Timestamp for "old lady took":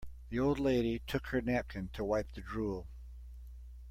0.39-1.27